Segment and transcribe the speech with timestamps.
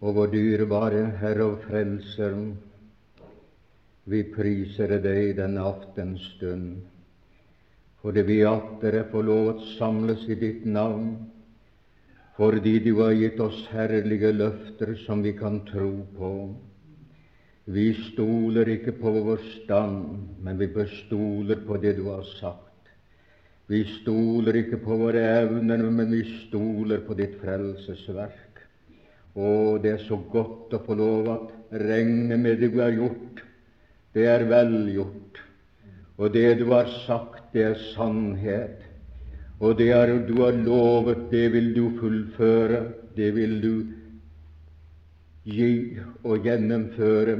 [0.00, 2.36] og vår dyrebare Herre og Frelser,
[4.10, 6.80] vi priser deg denne aftenstund,
[8.00, 11.12] fordi vi atter er få lov å samles i ditt navn,
[12.38, 16.32] fordi du har gitt oss herlige løfter som vi kan tro på.
[17.70, 22.88] Vi stoler ikke på vår stand, men vi bestoler på det du har sagt.
[23.70, 28.49] Vi stoler ikke på våre evner, men vi stoler på ditt frelsesverk.
[29.40, 33.40] Å, det er så godt å få lov at regne med det du har gjort.
[34.12, 35.40] Det er velgjort.
[36.20, 38.82] Og det du har sagt, det er sannhet.
[39.60, 42.82] Og det er du har lovet, det vil du fullføre.
[43.16, 43.74] Det vil du
[45.48, 45.72] gi
[46.24, 47.38] og gjennomføre.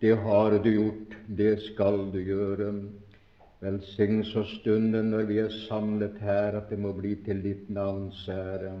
[0.00, 2.72] Det har du gjort, det skal du gjøre.
[3.64, 8.20] Velsign så stunden når vi er samlet her, at det må bli til ditt navns
[8.30, 8.76] ære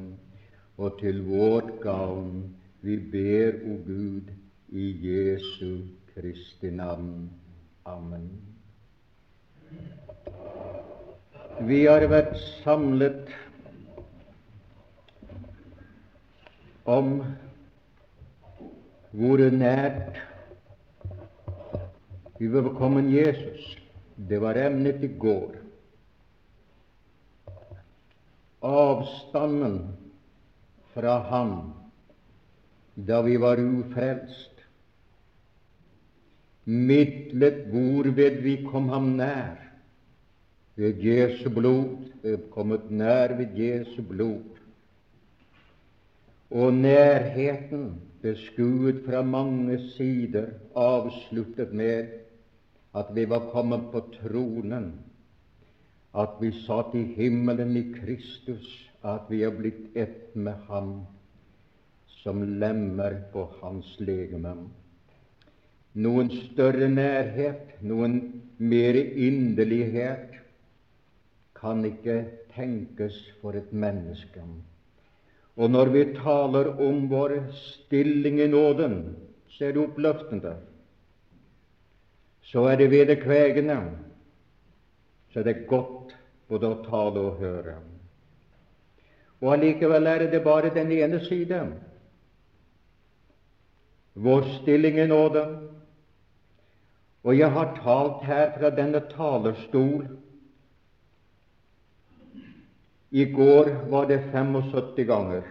[0.78, 2.54] og til vårt gavn.
[2.80, 4.30] Vi ber, o Gud,
[4.68, 5.78] i Jesu
[6.14, 7.30] Kristi navn.
[7.84, 8.30] Amen.
[11.66, 13.32] Vi har vært samlet
[16.86, 17.18] om
[19.18, 20.20] hvor nært
[22.38, 23.72] vi var kommet Jesus.
[24.28, 25.56] Det var emnet i går.
[28.62, 29.80] Avstanden
[30.98, 31.78] fra Ham
[33.06, 34.64] da vi var ufrelst,
[36.64, 39.60] midlet hvorved vi kom ham nær
[40.76, 44.58] ved Jesu blod, er kommet nær ved Jesu blod.
[46.50, 52.06] Og nærheten beskuet fra mange sider, avsluttet med
[52.94, 54.92] at vi var kommet på tronen,
[56.18, 61.06] at vi satt i himmelen i Kristus, at vi er blitt ett med Ham
[62.22, 64.54] som lemmer på Hans legeme.
[65.98, 68.18] Noen større nærhet, noen
[68.58, 70.34] mer inderlighet,
[71.58, 72.20] kan ikke
[72.54, 74.42] tenkes for et menneske.
[75.58, 79.16] Og når vi taler om vår stilling i nåden,
[79.50, 80.54] så er det oppløftende.
[82.46, 83.78] Så er det vederkvegende.
[85.32, 86.14] Så er det godt
[86.48, 87.74] både å tale og høre.
[89.40, 91.60] Og allikevel er det bare den ene side.
[94.14, 95.44] Vår stilling i nåde.
[97.22, 100.08] Og jeg har talt her fra denne talerstol.
[103.10, 105.42] I går var det 75 ganger.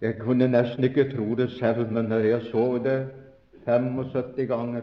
[0.00, 3.08] Jeg kunne nesten ikke tro det selv, men jeg så det
[3.64, 4.82] 75 ganger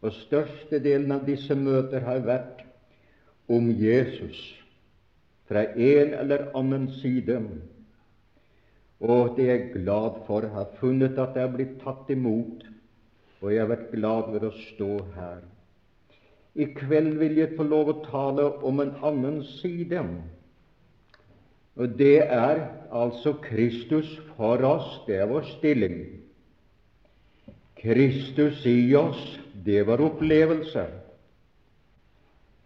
[0.00, 2.62] Og størstedelen av disse møter har vært
[3.48, 4.59] om Jesus
[5.50, 7.40] fra en eller annen side.
[9.00, 10.44] Og det er jeg glad for.
[10.46, 12.62] Jeg har funnet at jeg er blitt tatt imot,
[13.40, 15.40] og jeg har vært glad ved å stå her.
[16.54, 20.02] I kveld vil jeg få lov å tale om en annen side.
[21.80, 24.88] Og det er altså Kristus for oss.
[25.06, 26.00] Det er vår stilling.
[27.80, 30.84] Kristus i oss, det var opplevelse.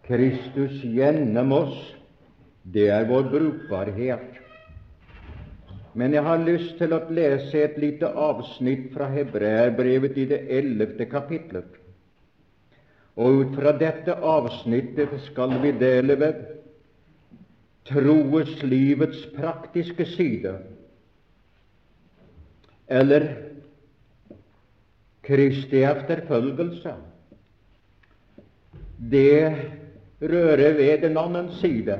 [0.05, 1.77] Kristus gjennom oss,
[2.73, 4.41] det er vår brukbarhet.
[5.95, 11.07] Men jeg har lyst til å lese et lite avsnitt fra Hebreerbrevet i det ellevte
[11.07, 11.77] kapitlet.
[13.15, 16.41] Og ut fra dette avsnittet skal vi dele ved
[17.87, 20.57] troes livets praktiske side,
[22.89, 23.29] eller
[25.25, 26.91] Kristi efterfølgelse.
[29.11, 29.55] Det
[30.21, 31.97] rører ved en annen side.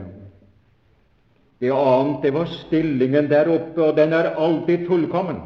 [1.59, 5.39] Det annet det var stillingen der oppe, og den er alltid fullkommen.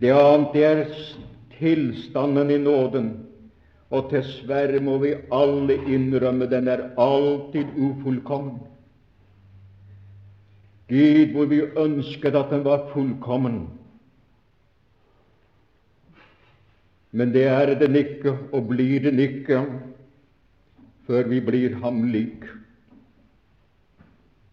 [0.00, 0.82] Det annet det er
[1.58, 3.12] tilstanden i nåden,
[3.92, 8.60] og dessverre må vi alle innrømme den er alltid ufullkommen.
[10.92, 13.62] Gud, hvor vi ønsket at den var fullkommen.
[17.12, 19.62] Men det er den ikke, og blir den ikke,
[21.06, 22.44] før vi blir ham lik.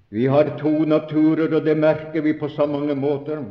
[0.10, 3.44] Vi har to naturer, og det merker vi på så mange måter.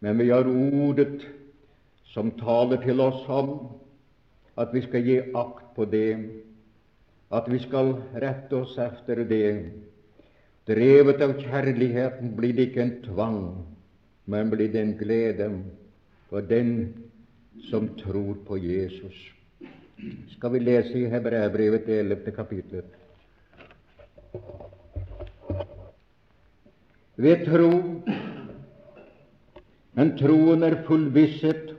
[0.00, 1.26] Men vi har ordet
[2.14, 3.54] som taler til oss om
[4.60, 6.16] at vi skal gi akt på det,
[7.34, 9.48] at vi skal rette oss efter det.
[10.68, 13.40] Drevet av kjærligheten blir det ikke en tvang,
[14.30, 15.50] men blir det en glede
[16.30, 16.70] for den
[17.68, 19.18] som tror på Jesus.
[20.36, 22.88] Skal vi lese i Hebreabrevet, det ellevte kapitlet.
[27.16, 27.70] Ved tro.
[29.94, 31.70] Men troen er full visshet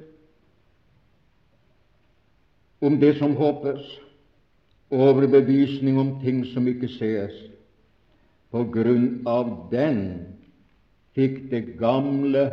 [2.86, 3.84] om det som håpes,
[4.94, 7.36] overbevisning om ting som ikke sees.
[8.54, 10.02] På grunn av den
[11.16, 12.46] fikk det gamle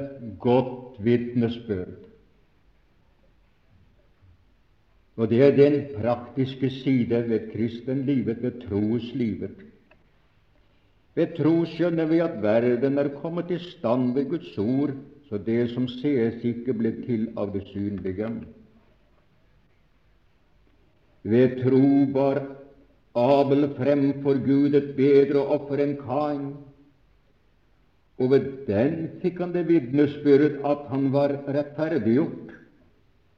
[0.42, 1.98] godt vitnesbyrd.
[5.20, 9.60] Og det er den praktiske side ved kristenlivet, ved troslivet.
[11.14, 14.94] Ved tro skjønner vi at verden er kommet i stand ved Guds ord,
[15.28, 18.30] så det som sees, ikke ble til av det synlige.
[21.22, 21.82] Ved tro
[22.14, 22.40] bar
[23.14, 26.46] Abel fremfor Gud et bedre offer enn Kain,
[28.16, 32.56] og ved den fikk han det vitnesbyrd at han var rettferdiggjort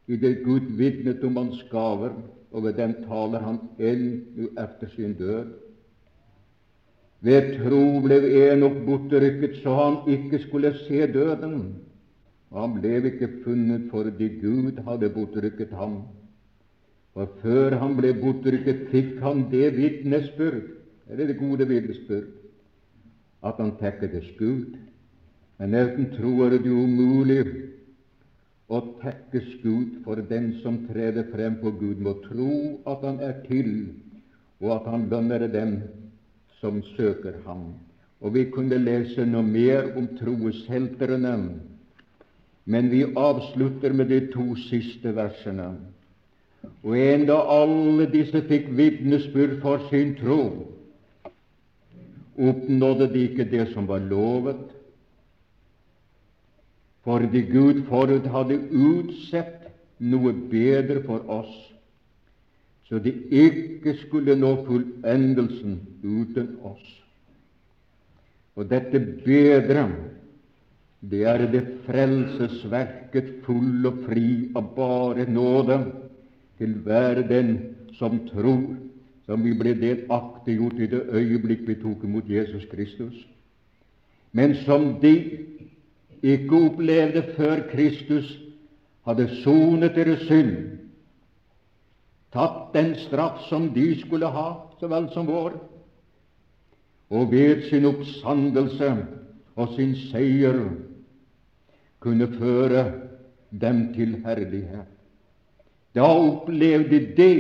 [0.07, 2.15] i det Gud vitnet om hans gaver,
[2.55, 5.51] og ved den taler han ennå efter sin død.
[7.25, 8.19] Ved tro ble
[8.51, 11.57] Enok bortrykket så han ikke skulle se døden.
[12.53, 16.03] Han ble ikke funnet fordi Gud hadde bortrykket ham.
[17.15, 20.63] For før han ble bortrykket, fikk han det vitnesbyrd,
[21.09, 22.29] eller det gode vitnesbyrd,
[23.45, 24.75] at han tekkedes Gud.
[25.59, 27.45] Men uten tro er det umulig
[28.69, 33.39] å tekkes Gud, for den som treder frem på Gud, må tro at Han er
[33.47, 33.95] til,
[34.61, 35.77] og at Han lønner dem
[36.65, 37.75] som søker Ham.
[38.21, 41.35] Og Vi kunne lese noe mer om troeshelterne,
[42.65, 45.75] men vi avslutter med de to siste versene.
[46.81, 50.41] Og enda alle disse fikk vitnesbyrd for sin tro,
[52.41, 54.65] oppnådde de ikke det som var lovet,
[57.05, 59.69] fordi Gud forut hadde utsett
[60.01, 61.53] noe bedre for oss,
[62.89, 66.85] så de ikke skulle nå fullendelsen uten oss.
[68.55, 69.89] Og dette bedre,
[71.01, 75.79] det er det frelsesverket full og fri av bare nåde
[76.59, 77.57] til hver den
[77.99, 78.77] som tror,
[79.27, 83.17] som vi ble delaktiggjort i det øyeblikk vi tok imot Jesus Kristus,
[84.33, 85.15] men som de
[86.23, 88.29] ikke opplevde før Kristus
[89.05, 90.55] hadde sonet deres synd,
[92.35, 94.49] tatt den straff som de skulle ha,
[94.81, 95.55] så vel som vår,
[97.15, 98.91] og ved sin oppsandelse
[99.55, 100.59] og sin seier
[102.03, 102.83] kunne føre
[103.55, 104.91] dem til herlighet.
[105.95, 107.31] Da opplevde de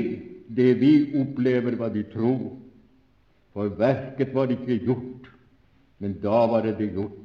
[0.54, 2.52] det vi opplever hva de tror.
[3.54, 5.26] For verket var ikke gjort,
[5.98, 7.24] men da var det gjort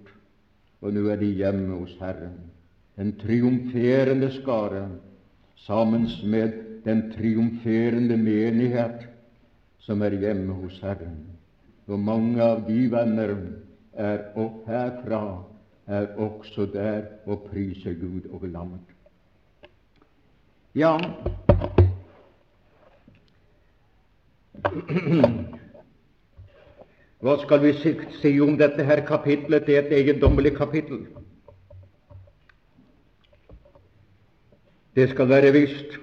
[0.82, 2.38] og nå er de hjemme hos Herren.
[3.00, 4.90] en triumferende skare
[5.56, 6.52] sammen med
[6.86, 9.08] den triumferende menighet
[9.80, 11.26] som er hjemme hos Herren.
[11.88, 13.36] Og mange av de venner
[13.94, 15.44] er og herfra
[15.90, 18.86] er også der og priser Gud og lammet.
[20.76, 20.98] Ja,
[27.20, 27.74] Hva skal vi
[28.22, 29.66] si om dette her kapitlet?
[29.68, 31.02] Det er et eiendommelig kapittel.
[34.96, 35.98] Det skal være visst.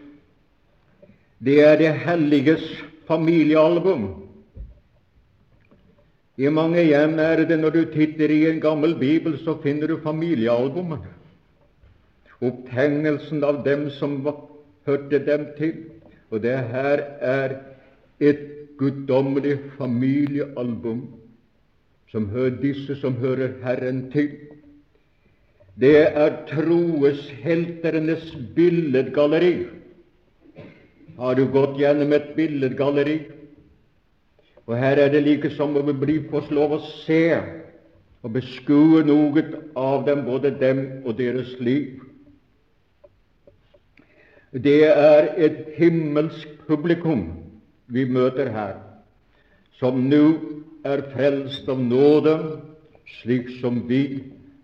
[1.44, 2.64] Det er det helliges
[3.08, 4.06] familiealbum.
[6.36, 10.00] I mange hjem er det når du titter i en gammel bibel, så finner du
[10.04, 11.04] familiealbumet.
[12.44, 14.18] Opptegnelsen av dem som
[14.86, 15.76] hørte dem til.
[16.30, 17.56] Og det her er
[18.20, 18.42] et
[18.78, 21.06] guddommelig familiealbum
[22.12, 24.30] som hører disse som hører Herren til.
[25.80, 29.66] Det er troeshelternes billedgalleri.
[31.16, 33.20] Har du gått gjennom et billedgalleri?
[34.66, 37.38] Og her er det like som om vi blir fått lov å se
[38.26, 39.44] og beskue noe
[39.78, 42.02] av dem, både dem og deres liv.
[44.52, 47.28] Det er et himmelsk publikum
[47.92, 48.76] vi møter her,
[49.78, 50.24] som nå
[50.86, 52.36] er frelst av nåde,
[53.20, 54.02] slik som vi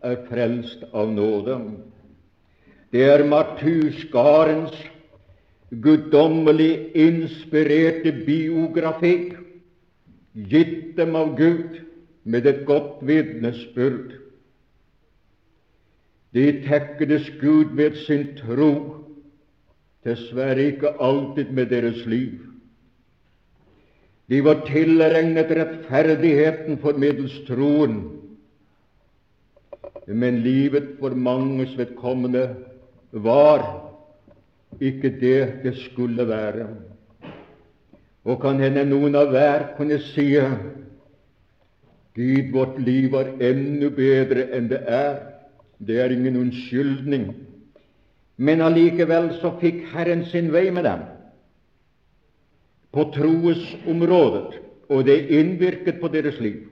[0.02, 1.61] er frelst av nåde.
[2.92, 4.75] Det er martyrskarens
[5.80, 9.32] guddommelig inspirerte biografi,
[10.34, 11.80] gitt dem av Gud
[12.24, 14.18] med et godt vitnesbyrd.
[16.32, 18.72] De tekkedes Gud ved sin tro,
[20.04, 22.40] dessverre ikke alltid med deres liv.
[24.28, 27.98] De var tilregnet rettferdigheten formidles troen,
[30.08, 32.46] men livet for manges vedkommende
[33.12, 33.91] var
[34.80, 36.66] ikke det det skulle være.
[38.24, 40.28] Og kan hende noen av hver kunne si
[42.14, 45.16] Gud, vårt liv var enda bedre enn det er.
[45.80, 47.32] Det er ingen unnskyldning.
[48.36, 51.08] Men allikevel så fikk Herren sin vei med dem
[52.92, 54.58] på troesområdet,
[54.92, 56.66] og det innvirket på deres liv.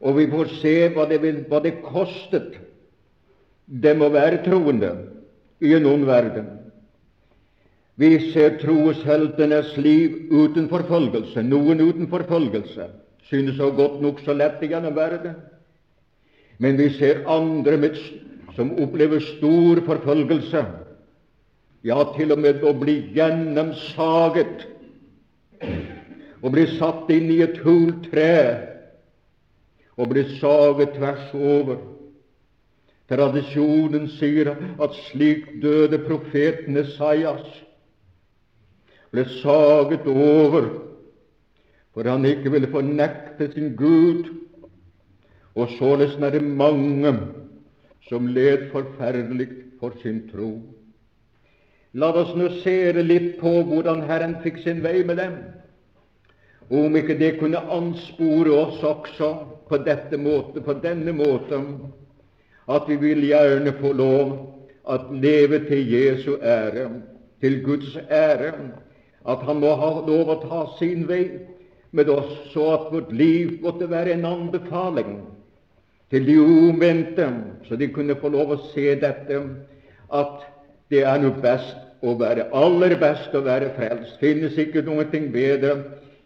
[0.00, 1.20] Og vi får se hva det,
[1.50, 2.56] hva det kostet
[3.66, 4.94] dem å være troende
[5.60, 6.48] i en ond verden.
[8.00, 11.42] Vi ser troesheltenes liv uten forfølgelse.
[11.44, 12.88] Noen uten forfølgelse
[13.28, 15.36] synes å gått nokså lett gjennom verden.
[16.58, 17.98] Men vi ser andre med,
[18.56, 20.64] som opplever stor forfølgelse,
[21.82, 24.68] ja, til og med å bli gjennomsaget
[26.42, 28.34] og bli satt inn i et hult tre
[29.98, 31.80] og bli saget tvers over.
[33.10, 37.44] Tradisjonen sier at slik døde profeten Esaias.
[39.12, 40.70] Ble saget over
[41.94, 44.24] for han ikke ville fornekte sin Gud.
[45.54, 47.16] Og således er det mange
[48.08, 49.48] som led forferdelig
[49.80, 50.52] for sin tro.
[51.92, 55.34] La oss nå se litt på hvordan Herren fikk sin vei med dem.
[56.72, 59.28] Om ikke det kunne anspore oss også
[59.68, 61.92] på, dette måte, på denne måten
[62.72, 64.32] at vi vil gjerne få lov
[64.88, 66.88] at leve til Jesu ære,
[67.40, 68.54] til Guds ære,
[69.26, 71.24] at Han må ha lov å ta sin vei
[71.92, 75.20] med oss, så at vårt liv måtte være en anbefaling
[76.12, 77.28] til de omvendte,
[77.68, 79.38] så de kunne få lov å se dette,
[80.12, 80.42] at
[80.92, 84.18] det er noe best å være aller best å være frelst.
[84.20, 85.76] Finnes ikke noe bedre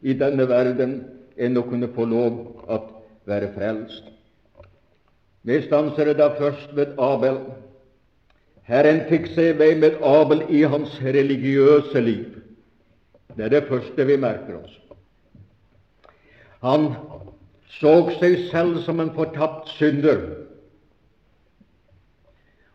[0.02, 0.96] i denne verden
[1.36, 2.80] enn å kunne få lov å
[3.28, 4.08] være frelst.
[5.46, 7.38] Vi stanser da først ved Abel.
[8.66, 12.45] Herren fikk se vei med Abel i hans religiøse liv.
[13.34, 14.74] Det er det første vi merker oss.
[16.62, 16.92] Han
[17.80, 20.22] så seg selv som en fortapt synder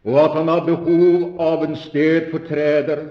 [0.04, 3.04] og at han har behov av en stedfortreder.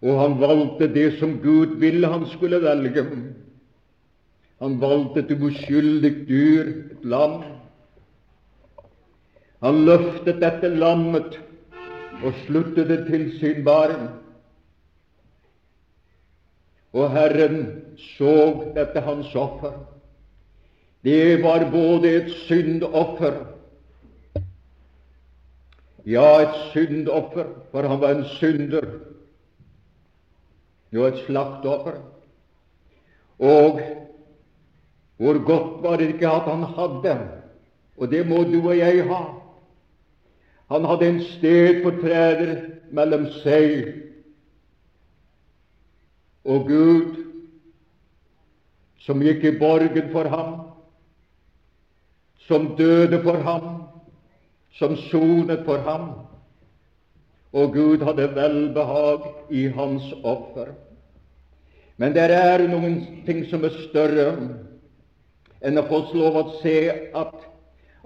[0.00, 3.04] Og han valgte det som Gud ville han skulle velge.
[4.60, 7.40] Han valgte et uskyldig dyr, et lam.
[9.64, 11.36] Han løftet dette lammet
[12.20, 14.08] og sluttet det til sin barn.
[16.92, 17.60] Og Herren
[18.16, 18.34] så
[18.74, 19.76] dette hans offer.
[21.04, 23.38] Det var både et syndoffer
[26.06, 28.86] ja, et syndoffer, for han var en synder.
[30.92, 32.00] Jo, et slaktoffer.
[33.38, 33.80] Og
[35.16, 37.18] hvor godt var det ikke at han hadde,
[37.96, 39.20] og det må du og jeg ha.
[40.70, 42.54] Han hadde en stedfortreder
[42.90, 43.92] mellom seg
[46.44, 47.16] og Gud,
[49.00, 50.54] som gikk i borgen for ham,
[52.48, 53.68] som døde for ham,
[54.78, 56.10] som sonet for ham,
[57.52, 60.72] og Gud hadde velbehag i hans offer.
[61.96, 64.30] Men det er noen ting som er større
[65.60, 66.76] enn å få lov å se
[67.12, 67.34] at,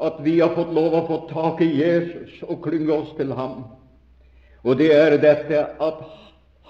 [0.03, 3.63] at vi har fått lov å få tak i Jesus og klynge oss til ham.
[4.65, 6.03] Og det er dette at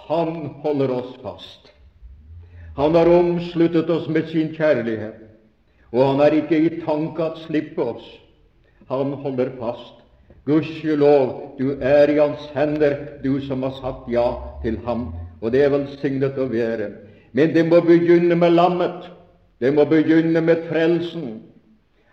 [0.08, 1.70] han holder oss fast.
[2.76, 5.20] Han har omsluttet oss med sin kjærlighet,
[5.92, 8.06] og han er ikke i tanke at slippe oss.
[8.90, 10.00] Han holder fast.
[10.44, 14.26] Gudskjelov, du er i hans hender, du som har sagt ja
[14.62, 15.14] til ham.
[15.40, 16.90] Og det er velsignet å være.
[17.32, 19.08] Men det må begynne med lammet.
[19.60, 21.40] Det må begynne med frelsen.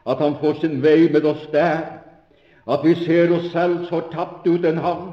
[0.07, 1.83] At han får sin vei med oss der.
[2.67, 5.11] At vi ser oss selv så tapt uten ham.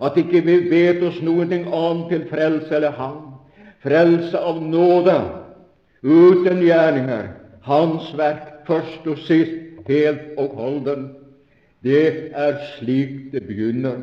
[0.00, 3.18] At ikke vi vet oss noen ting annet til frelse eller ham.
[3.84, 5.16] Frelse av nåde,
[6.02, 7.28] uten gjerninger.
[7.64, 11.10] Hans verk først og sist helt og holden.
[11.84, 14.00] Det er slik det begynner.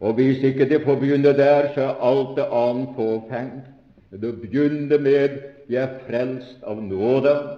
[0.00, 3.68] Og hvis ikke det får begynne der, så er alt det annet påfengt.
[4.10, 5.28] Det begynner med
[5.68, 7.56] 'Jeg er frelst av nåde',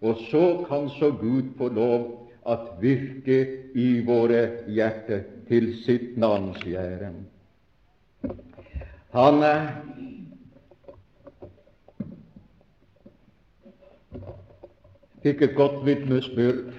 [0.00, 3.38] og så kan så Gud få lov at virke
[3.74, 7.12] i våre hjerter til sitt navns gjerde.
[9.12, 9.44] Han
[15.22, 16.72] fikk et godt vitnesbyrd.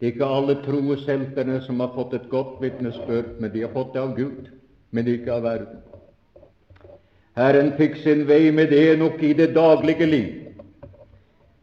[0.00, 4.14] Ikke alle troesheltene som har fått et godt vitnesbyrd, men de har fått det av
[4.16, 4.52] Gud,
[4.94, 5.80] men ikke av verden.
[7.38, 10.30] Herren fikk sin vei med det nok i det daglige liv.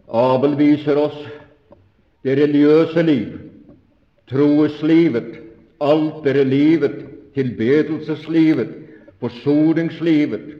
[0.07, 1.17] Abel viser oss
[2.25, 3.33] det religiøse liv,
[4.29, 5.35] troeslivet,
[5.81, 7.05] alterlivet,
[7.35, 8.71] tilbedelseslivet,
[9.21, 10.55] forsoningslivet.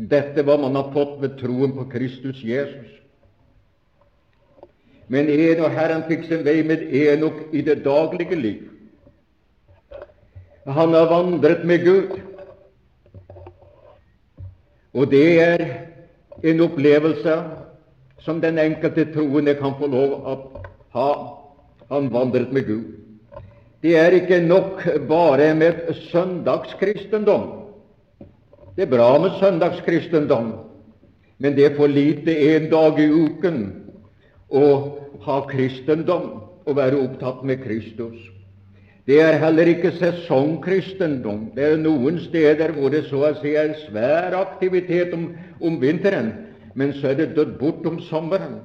[0.00, 2.88] Dette hva man har fått ved troen på Kristus Jesus.
[5.12, 8.64] Men en og Herren fikk sin vei med Enok i det daglige liv.
[10.64, 12.16] Han har vandret med Gud.
[14.94, 15.66] Og det er
[16.42, 17.36] en opplevelse
[18.24, 20.34] som den enkelte troende kan få lov å
[20.94, 21.10] ha.
[21.90, 22.84] Han vandret med Gud.
[23.82, 27.46] Det er ikke nok bare med søndagskristendom.
[28.76, 30.52] Det er bra med søndagskristendom,
[31.38, 33.62] men det er for lite en dag i uken
[34.50, 34.66] å
[35.24, 36.28] ha kristendom
[36.66, 38.20] og være opptatt med Kristus.
[39.08, 41.48] Det er heller ikke sesongkristendom.
[41.56, 46.30] Det er noen steder hvor det så å si er svær aktivitet om, om vinteren,
[46.78, 48.60] men så er det dødd bort om sommeren.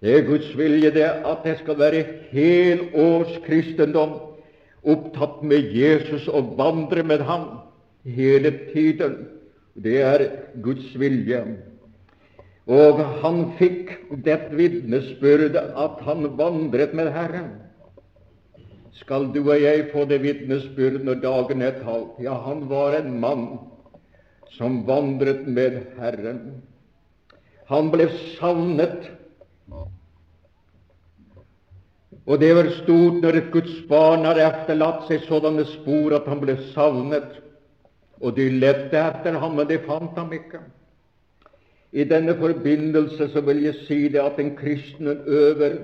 [0.00, 4.14] Det er Guds vilje det at det skal være helårskristendom,
[4.80, 7.48] opptatt med Jesus og vandre med ham
[8.04, 9.26] hele tiden.
[9.76, 10.24] Det er
[10.64, 11.42] Guds vilje.
[12.70, 13.92] Og han fikk
[14.24, 17.50] det vitnesbyrdet at han vandret med Herren.
[19.00, 22.16] Skal du og jeg få det vitnesbyrdet når dagen er talt?
[22.22, 23.46] Ja, han var en mann
[24.56, 26.62] som vandret med Herren.
[27.70, 29.10] Han ble savnet.
[32.26, 36.42] Og det var stort når et Guds barn har efterlatt seg sådanne spor at han
[36.42, 37.38] ble savnet.
[38.20, 40.60] Og de lette etter ham, men de fant ham ikke.
[41.92, 45.78] I denne forbindelse så vil jeg si det at en kristen øver,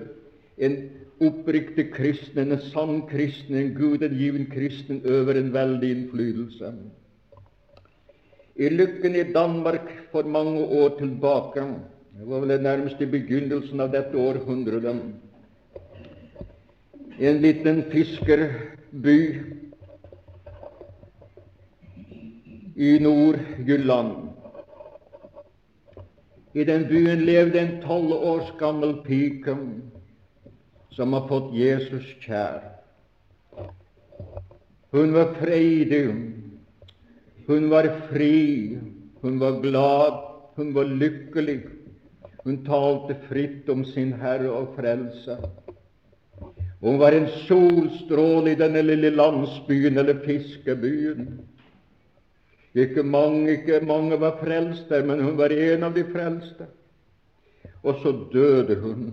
[0.58, 0.76] en
[1.24, 6.72] oppriktig kristen, en sann kristen, en gudengiven kristen, øver en veldig innflytelse.
[8.56, 11.64] I Lykken i Danmark for mange år tilbake,
[12.16, 14.86] det var vel nærmest i begynnelsen av dette århundret,
[17.18, 19.40] en liten fiskerby
[22.76, 24.16] i Nord-Jylland.
[26.54, 29.56] I den byen levde en tolv års gammel pike
[30.96, 32.60] som har fått Jesus kjær.
[34.92, 36.04] Hun var freidig,
[37.46, 38.78] hun var fri,
[39.20, 40.20] hun var glad,
[40.56, 41.60] hun var lykkelig.
[42.44, 44.76] Hun talte fritt om sin Herre og
[46.80, 51.30] Hun var en solstråle i denne lille landsbyen eller fiskebyen.
[52.76, 56.68] Ikke mange, ikke mange var frelst der, men hun var en av de frelste.
[57.82, 59.06] Og så døde hun.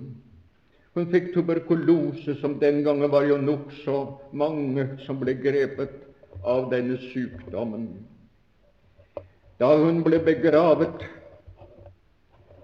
[0.94, 4.00] Hun fikk tuberkulose, som den gangen var jo nokså
[4.36, 5.96] mange som ble grepet
[6.44, 7.88] av denne sykdommen.
[9.62, 11.06] Da hun ble begravet,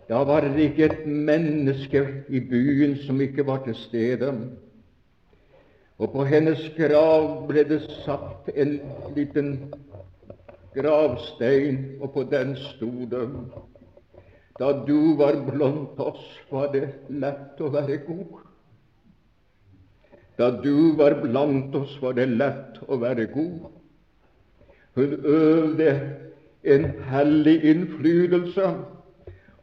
[0.09, 4.33] da var det ikke et menneske i byen som ikke var til stede.
[5.99, 8.77] Og på hennes grav ble det satt en
[9.15, 9.49] liten
[10.75, 13.25] gravstein, og på den sto det
[14.59, 18.39] Da du var blant oss, var det lett å være god.
[20.39, 23.69] Da du var blant oss, var det lett å være god.
[24.95, 25.89] Hun øvde
[26.63, 28.71] en hellig innflytelse.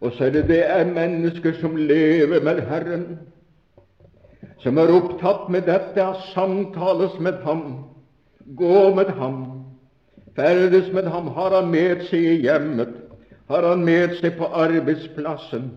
[0.01, 3.19] Og så er det det er mennesker som lever med Herren,
[4.67, 7.85] som er opptatt med dette, samtales med Ham,
[8.59, 9.37] gå med Ham,
[10.35, 12.91] ferdes med ham, har han med seg i hjemmet,
[13.47, 15.71] har han med seg på arbeidsplassen.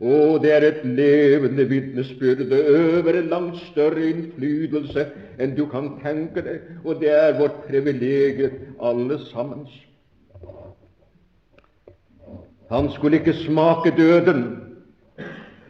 [0.00, 2.46] Å, det er et levende vitnesbyrd.
[2.50, 5.04] Det øver en langt større innflytelse
[5.38, 9.68] enn du kan tenke deg, og det er vårt privilegium alle sammen.
[12.72, 14.63] Han skulle ikke smake døden,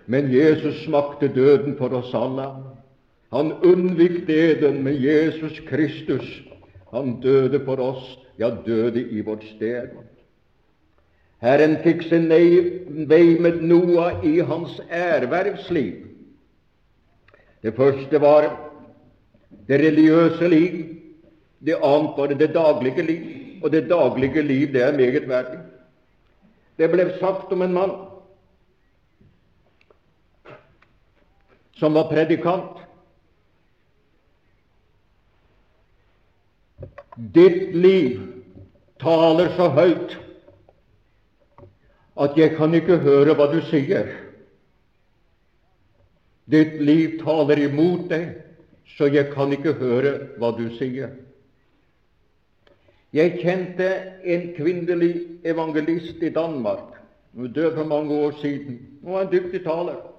[0.07, 2.49] men Jesus smakte døden for oss alle.
[3.33, 6.43] Han unnvik døden med Jesus Kristus
[6.95, 9.97] han døde for oss, ja, døde i vårt sted.
[11.43, 16.05] Herren fikk sin vei med Noah i hans ærvervsliv.
[17.65, 18.47] Det første var
[19.69, 20.79] det religiøse liv.
[21.65, 23.29] Det annet var det daglige liv.
[23.65, 25.61] Og det daglige liv, det er meget verdig.
[26.79, 27.95] Det ble sagt om en mann
[31.79, 32.79] som var predikant.
[37.17, 38.21] Ditt liv
[39.03, 40.17] taler så høyt
[42.15, 44.11] at jeg kan ikke høre hva du sier.
[46.51, 48.35] Ditt liv taler imot deg,
[48.97, 51.15] så jeg kan ikke høre hva du sier.
[53.15, 53.87] Jeg kjente
[54.27, 55.13] en kvinnelig
[55.47, 56.99] evangelist i Danmark.
[57.35, 58.79] Hun døde for mange år siden.
[59.03, 60.14] Hun var en dyktig taler.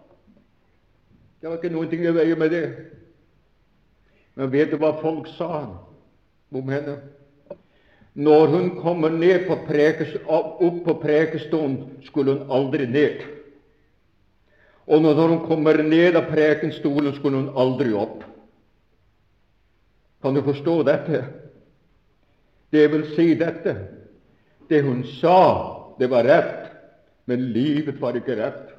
[1.45, 2.63] Det var ikke noen ting i veien med det.
[4.33, 5.67] Men vet du hva folk sa?
[6.49, 6.95] om henne.
[8.17, 9.53] Når hun kommer ned på
[10.25, 11.77] opp på prekestolen,
[12.07, 13.21] skulle hun aldri ned.
[14.87, 18.23] Og når hun kommer ned av prekenstolen, skulle hun aldri opp.
[20.25, 21.23] Kan du forstå dette?
[22.73, 23.75] Det vil si dette.
[24.69, 26.71] Det hun sa, det var rett,
[27.29, 28.74] men livet var ikke rett.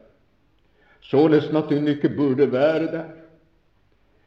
[1.11, 3.05] Således at hun ikke burde være der.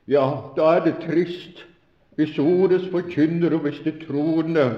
[0.08, 1.65] Ja, da er det trist
[2.15, 4.72] hvis ordets forkynner og hvis de troende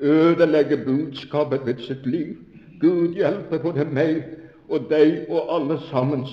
[0.00, 2.36] ødelegger budskapet ved sitt liv.
[2.80, 4.22] Gud hjelpe både meg
[4.68, 6.26] og deg og alle sammen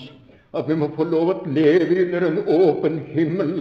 [0.55, 3.55] at vi må få lov å leve under en åpen himmel,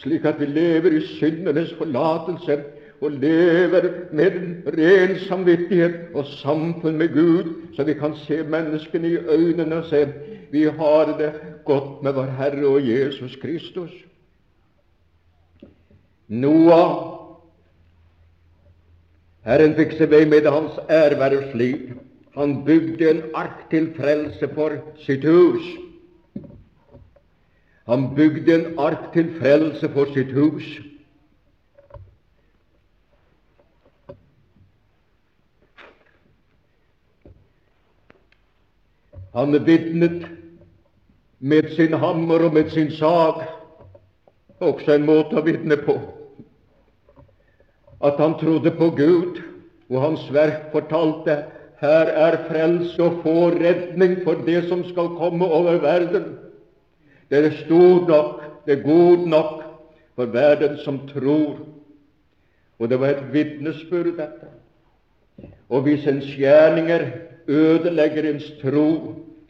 [0.00, 2.56] slik at vi lever i syndenes forlatelse
[3.00, 9.12] og lever med en ren samvittighet og samfunn med Gud, så vi kan se menneskene
[9.12, 10.06] i øynene og se
[10.50, 11.32] vi har det
[11.64, 13.92] godt med vår Herre og Jesus Kristus.
[16.28, 17.20] Noah
[19.46, 21.94] Herren fikk seg vei med hans ærvervsliv.
[22.36, 25.64] Han bygde en ark til frelse for sitt hus.
[27.90, 30.68] Han bygde en ark til frelse for sitt hus.
[39.34, 40.26] Han vitnet
[41.40, 43.42] med sin hammer og med sin sag,
[44.60, 45.96] også en måte å vitne på
[48.00, 49.40] at han trodde på Gud,
[49.90, 51.36] og hans verk fortalte
[51.80, 56.36] her er frelse og få redning for det som skal komme over verden.
[57.30, 59.56] Det er stor nok, det er god nok
[60.16, 61.60] for verden som tror.
[62.80, 64.48] Og det var et vitnesbyrd, dette.
[65.68, 67.04] Og hvis ens gjerninger
[67.48, 68.90] ødelegger ens tro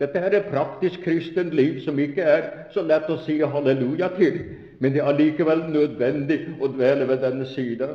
[0.00, 4.38] Dette er et praktisk kristent liv som ikke er så lett å si halleluja til,
[4.80, 7.90] men det er allikevel nødvendig å dvele ved denne sida.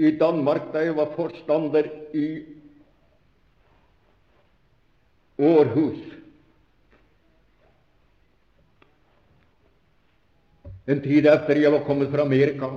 [0.00, 2.28] i Danmark da jeg var forstander i
[5.44, 6.00] Århus.
[10.88, 12.72] En tid etter jeg var kommet fra Amerika,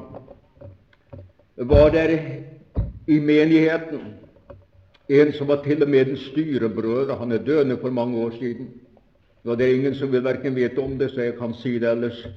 [1.57, 2.13] var der
[3.07, 4.13] i menigheten
[5.07, 7.15] en som var til og med en styrebrødre.
[7.15, 8.69] Han er døende for mange år siden.
[9.43, 12.27] Nå det ingen som vil verken vite om det, så jeg kan si det ellers.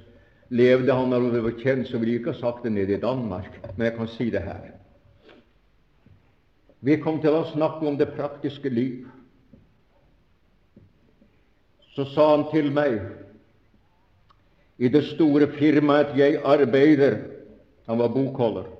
[0.50, 3.00] Levde han når det var kjent, så ville jeg ikke ha sagt det nede i
[3.00, 4.70] Danmark, men jeg kan si det her.
[6.80, 9.06] Vi kom til å snakke om det praktiske liv.
[11.94, 13.00] Så sa han til meg
[14.78, 17.18] i det store firmaet jeg arbeider
[17.86, 18.79] Han var bokholder.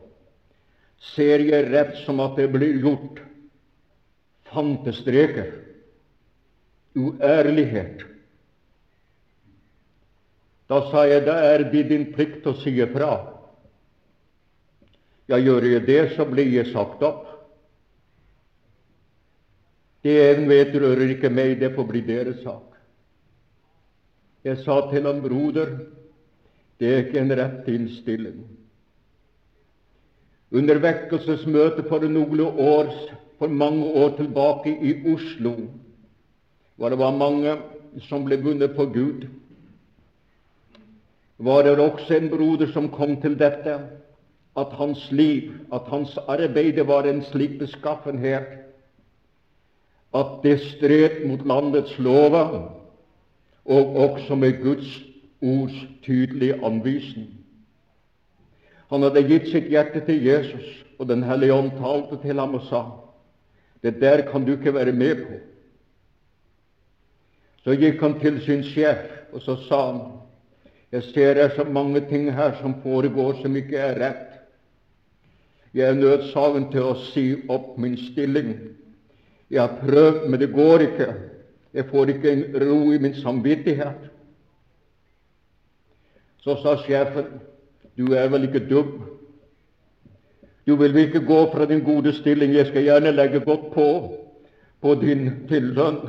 [1.01, 3.23] Ser jeg rett som at det blir gjort
[4.51, 5.53] fantestreker,
[6.99, 8.03] uærlighet,
[10.71, 13.11] da sa jeg da er det din plikt å si ifra.
[15.31, 17.27] Ja, gjør jeg det, så blir jeg sagt opp.
[20.07, 22.79] Det en vet, rører ikke meg, det får bli deres sak.
[24.47, 25.75] Jeg sa til ham, broder,
[26.81, 28.41] det er ikke en rett innstilling.
[30.53, 32.89] Under vekkelsesmøtet for noen år,
[33.39, 35.53] for mange år tilbake i Oslo,
[36.77, 37.55] hvor det var mange
[38.09, 39.29] som ble vunnet på Gud,
[41.39, 43.79] var det også en broder som kom til dette,
[44.59, 48.59] at hans liv, at hans arbeid var en slik beskaffenhet
[50.15, 52.73] at det stred mot landets lover,
[53.65, 55.03] og også med Guds
[55.43, 57.40] ords tydelige anvisning.
[58.91, 60.67] Han hadde gitt sitt hjerte til Jesus,
[60.99, 62.83] og Den hellige ånd talte til ham og sa
[63.81, 65.37] det der kan du ikke være med på.
[67.65, 70.01] Så gikk han til sin sjef, og så sa han
[70.91, 74.31] jeg ser det er så mange ting her som foregår som ikke er rett.
[75.75, 78.57] Jeg er nødsagen til å si opp min stilling.
[79.51, 81.07] Jeg har prøvd, men det går ikke.
[81.75, 84.11] Jeg får ikke en ro i min samvittighet.
[86.43, 87.39] Så sa sjefen,
[88.01, 88.93] du er vel ikke dum?
[90.67, 92.55] Du vil ikke gå fra din gode stilling?
[92.55, 93.87] Jeg skal gjerne legge godt på
[94.81, 96.09] på din tilstand,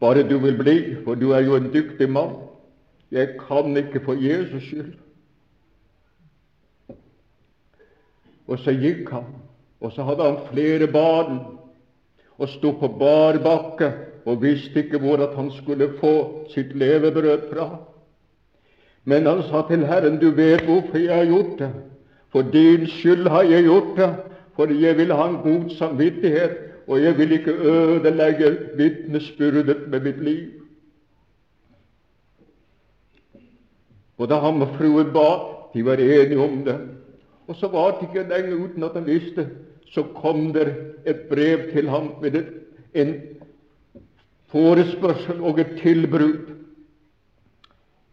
[0.00, 2.32] bare du vil bli, for du er jo en dyktig mann.
[3.10, 4.94] Jeg kan ikke for Jesus skyld.
[8.46, 9.30] Og så gikk han,
[9.80, 11.38] og så hadde han flere barn,
[12.38, 13.92] og sto på bar bakke
[14.26, 17.68] og visste ikke hvor at han skulle få sitt levebrød fra.
[19.06, 21.70] Men han sa til Herren, du vet hvorfor jeg har gjort det.
[22.34, 24.08] For din skyld har jeg gjort det,
[24.56, 30.22] for jeg vil ha en god samvittighet, og jeg vil ikke ødelegge vitnesbyrdet med mitt
[30.24, 30.50] liv.
[34.18, 35.28] Og da han og fruen ba,
[35.74, 36.76] de var enige om det.
[37.46, 39.48] Og så var det ikke lenge uten at han visste,
[39.92, 40.68] så kom det
[41.06, 42.42] et brev til ham med
[42.94, 43.14] en
[44.50, 46.56] forespørsel og et tilbud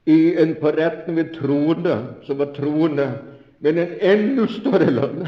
[0.05, 3.07] i en på retten ved troende, som var troende,
[3.63, 5.27] men en enda større lønn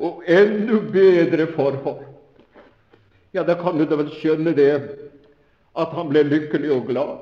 [0.00, 2.06] og enda bedre forhold.
[3.36, 4.72] Ja, da kan du da vel skjønne det,
[5.78, 7.18] at han ble lykkelig og glad.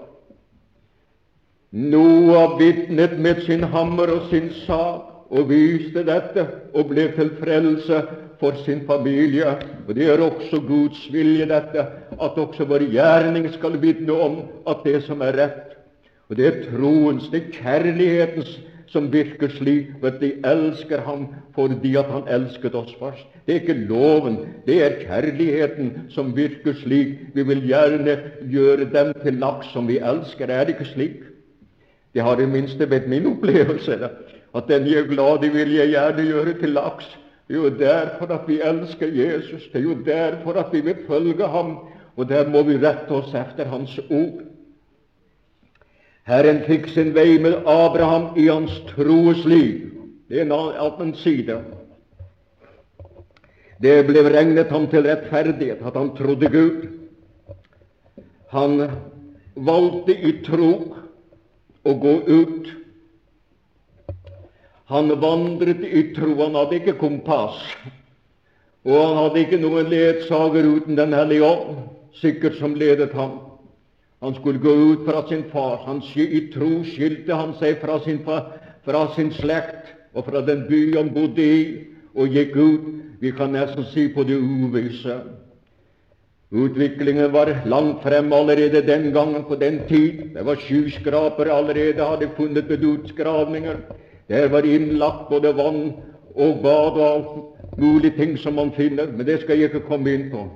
[1.71, 8.01] Noah vitnet med sin hammer og sin sak og viste dette og ble til frelse
[8.41, 9.51] for sin familie.
[9.89, 11.87] Og Det er også Guds vilje, dette,
[12.21, 15.78] at også vår gjerning skal vitne om at det som er rett.
[16.29, 21.95] Og Det er troens, det er kjærlighetens som virker slik at de elsker ham fordi
[21.97, 23.27] at han elsket oss først.
[23.47, 27.19] Det er ikke loven, det er kjærligheten som virker slik.
[27.35, 28.19] Vi vil gjerne
[28.51, 30.49] gjøre dem til laks som vi elsker.
[30.49, 31.21] Er det ikke slik?
[32.15, 33.99] Det har i minste vært min opplevelse.
[34.57, 37.09] At den jeg er glad i, vil jeg gjerne gjøre til laks.
[37.49, 39.69] Det er jo derfor at vi elsker Jesus.
[39.73, 41.79] Det er jo derfor at vi vil følge ham.
[42.17, 44.48] Og der må vi rette oss efter Hans ord.
[46.29, 49.87] Herren fikk sin vei med Abraham i hans troes liv.
[50.29, 51.57] Det er en annen side.
[53.81, 56.85] Det ble regnet ham til rettferdighet at han trodde Gud.
[58.53, 58.77] Han
[59.57, 60.73] valgte i tro
[61.89, 62.71] å gå ut.
[64.93, 66.35] Han vandret i tro.
[66.43, 67.57] Han hadde ikke kompass.
[68.85, 71.87] Og han hadde ikke noen ledsager uten Den hellige ånd,
[72.21, 73.39] sikkert som ledet ham.
[74.21, 75.77] Han skulle gå ut fra sin far.
[75.87, 78.19] Han, I tro skilte han seg fra sin,
[78.85, 81.61] fra sin slekt og fra den by han bodde i,
[82.19, 82.87] og gikk ut,
[83.21, 85.21] vi kan nesten si på det uvisse.
[86.51, 90.35] Utviklingen var langt fremme allerede den gangen, på den tid.
[90.35, 93.77] Det var skyskrapere allerede, hadde funnet ved utgravninger.
[94.29, 95.93] Der var innlagt både vann
[96.35, 100.15] og bad og alt mulige ting som man finner, men det skal jeg ikke komme
[100.15, 100.47] inn på.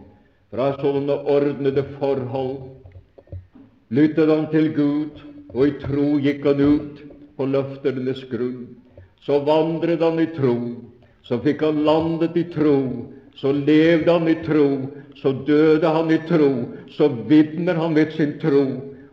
[0.53, 2.82] Fra sånne ordnede forhold
[3.93, 5.21] lyttet han til Gud,
[5.53, 7.03] og i tro gikk han ut
[7.37, 8.71] på løfternes grunn.
[9.23, 10.57] Så vandret han i tro,
[11.23, 12.79] så fikk han landet i tro,
[13.39, 14.67] så levde han i tro,
[15.21, 16.51] så døde han i tro,
[16.97, 18.65] så vitner han ved sin tro.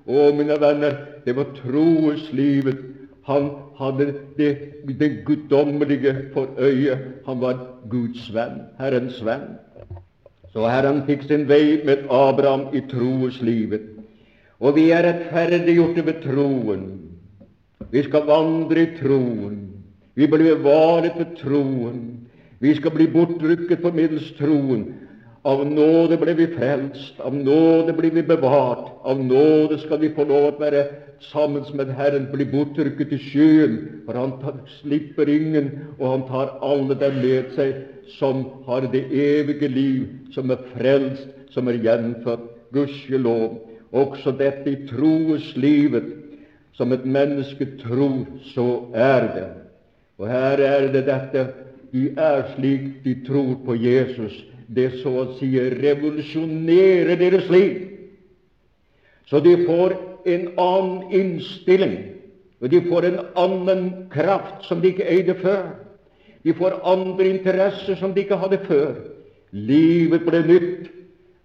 [0.10, 2.82] Å, mine venner, det var troeslivet.
[3.30, 4.08] Han hadde
[4.40, 4.50] det,
[4.98, 6.98] det guddommelige for øye.
[7.28, 7.60] Han var
[7.92, 9.60] Guds venn, Herrens venn.
[10.50, 13.99] Så Herren fikk sin vei med Abraham i troeslivet.
[14.60, 16.88] Og vi er rettferdiggjorte ved troen.
[17.92, 19.60] Vi skal vandre i troen.
[20.16, 22.02] Vi blir bevaret ved troen.
[22.60, 24.90] Vi skal bli bortrykket på middels troen.
[25.48, 30.26] Av nåde ble vi frelst, av nåde blir vi bevart, av nåde skal vi få
[30.28, 30.82] lov å være
[31.30, 36.58] sammen med Herren, bli bortrykket i sjøen, for Han tar, slipper ingen, og Han tar
[36.60, 37.80] alle dem med seg
[38.18, 40.04] som har det evige liv,
[40.36, 42.48] som er frelst, som er gjenfødt.
[42.76, 46.16] Gudskjelov også dette i troeslivet.
[46.74, 49.48] Som et menneske tror, så er det.
[50.18, 51.48] Og her er det dette
[51.92, 54.36] de er slik de tror på Jesus.
[54.68, 57.80] Det så å si revolusjonerer deres liv.
[59.30, 59.96] Så de får
[60.30, 61.98] en annen innstilling,
[62.62, 65.72] og de får en annen kraft som de ikke eide før.
[66.46, 68.94] De får andre interesser som de ikke hadde før.
[69.52, 70.90] Livet ble nytt.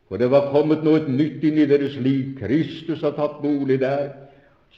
[0.09, 2.35] For det var kommet noe nytt inn i deres liv.
[2.38, 4.12] Kristus har tatt bolig der.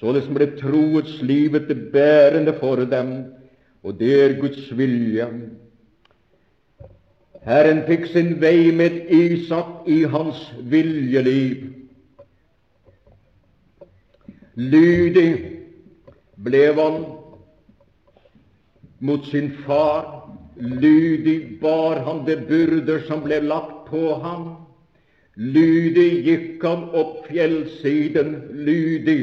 [0.00, 3.14] Således ble troets livet det bærende for dem,
[3.82, 5.26] og det er Guds vilje.
[7.46, 11.70] Herren fikk sin vei med Isak i hans viljeliv.
[14.56, 15.30] Lydig
[16.44, 17.00] ble han
[19.00, 20.28] mot sin far.
[20.56, 24.65] Lydig bar han det byrder som ble lagt på ham.
[25.36, 28.30] Lydig gikk han opp fjellsiden,
[28.64, 29.20] lydig.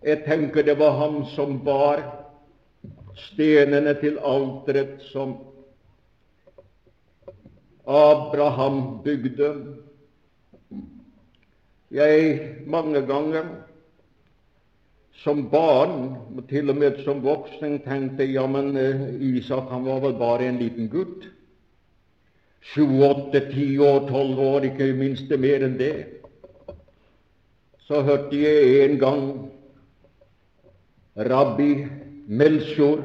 [0.00, 2.00] Jeg tenker det var han som bar
[3.28, 5.36] stenene til alteret som
[7.84, 9.52] Abraham bygde.
[11.92, 13.44] Jeg mange ganger
[15.20, 16.14] som barn,
[16.48, 20.60] til og med som voksen, tenkte ja, men eh, Isak han var vel bare en
[20.62, 21.26] liten gutt
[22.74, 25.94] sju, åtte, ti år, tolv år, ikke minst mer enn det.
[27.88, 29.22] Så hørte jeg en gang
[31.16, 31.86] rabbi
[32.28, 33.00] Melchior,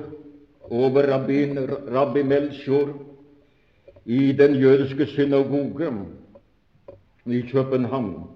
[0.69, 1.55] overrabbin
[1.93, 2.91] rabbi Melchior,
[4.05, 6.01] i den jødiske synagogen
[7.25, 8.27] i København.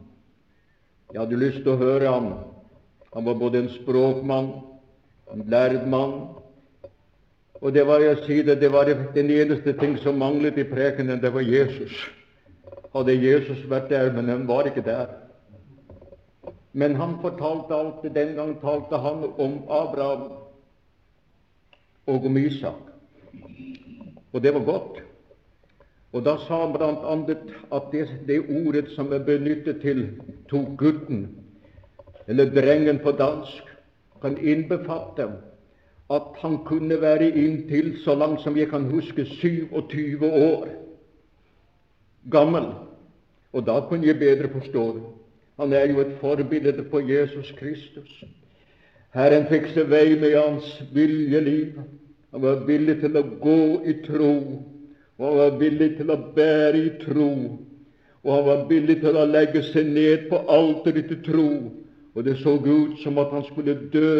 [1.13, 2.29] Jeg hadde lyst til å høre ham.
[3.11, 4.47] Han var både en språkmann,
[5.33, 6.13] en lærd mann,
[7.61, 11.21] Og det var jeg sier det, det var den eneste ting som manglet i prekenen,
[11.21, 11.93] det var Jesus.
[12.93, 15.07] Hadde Jesus vært der, men han var ikke der.
[16.77, 20.27] Men han fortalte alltid, den gang talte han om Abraham
[22.07, 22.83] og om Isak.
[24.33, 25.01] Og det var godt.
[26.13, 30.05] Og da sa han blant annet at det, det ordet som er benyttet til
[30.49, 31.27] tok gutten,
[32.27, 33.63] eller drengen på dansk,
[34.21, 35.27] kan innbefatte
[36.09, 40.67] at han kunne være inntil, så langt som jeg kan huske, 27 år
[42.31, 42.71] gammel.
[43.53, 45.03] Og da kunne jeg bedre forstå det.
[45.59, 48.23] Han er jo et forbilde på Jesus Kristus.
[49.15, 51.79] Herren fikk seg vei med hans viljeliv.
[52.31, 54.33] Han var villig til å gå i tro,
[55.17, 57.31] og han var villig til å bære i tro.
[58.23, 61.49] Og han var villig til å legge seg ned på alteret til tro.
[62.13, 64.13] Og det så ut som at han skulle dø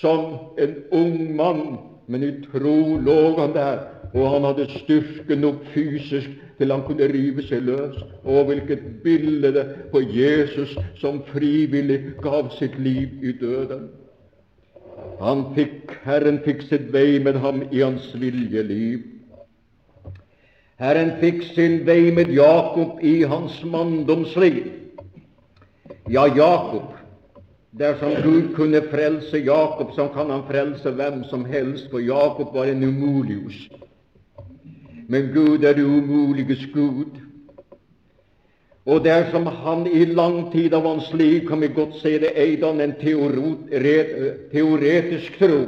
[0.00, 5.64] som en ung mann, men i tro lå han der, og han hadde styrke nok
[5.74, 7.96] fysisk til han kunne rive seg løs.
[8.24, 13.88] Og hvilket bilde på Jesus som frivillig gav sitt liv i døden.
[15.20, 19.02] Han fikk, Herren fikk sitt vei med ham i hans viljeliv.
[20.80, 24.72] Herren fikk sin vei med Jakob i hans manndomsliv.
[26.10, 26.93] Ja, Jakob,
[27.78, 32.64] dersom Gud kunne frelse Jakob, så kan han frelse hvem som helst, for Jakob var
[32.64, 33.68] en umulius.
[35.08, 37.20] Men Gud er det umuliges Gud.
[38.86, 42.66] Og dersom han i lang tid av hans liv, kan vi godt se det, eide
[42.66, 42.94] han en
[44.52, 45.64] teoretisk tro,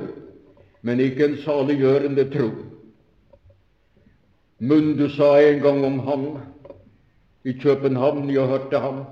[0.82, 2.50] men ikke en saliggjørende tro.
[4.58, 6.26] Munde sa en gang om ham
[7.44, 9.04] i København, jeg hørte ham,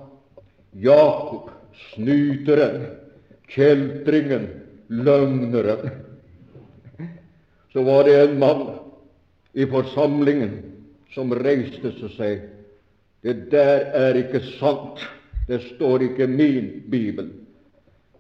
[0.75, 1.51] Jakob,
[1.95, 2.87] snyteren,
[3.49, 4.49] kjeltringen,
[4.89, 5.91] løgneren.
[7.73, 8.67] Så var det en mann
[9.53, 10.59] i forsamlingen
[11.15, 12.51] som reiste seg
[13.25, 15.01] det der er ikke sant.
[15.49, 17.31] Det står ikke min bibel.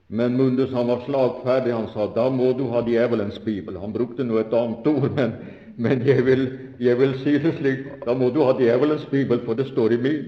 [0.08, 1.74] Men Mundus han var slagferdig.
[1.74, 3.76] Han sa da må du ha djevelens bibel.
[3.80, 5.34] Han brukte nå et annet ord, men,
[5.76, 6.46] men jeg, vil,
[6.80, 10.00] jeg, vil, si det slik da må du ha djevelens bibel, for det står i
[10.06, 10.24] min.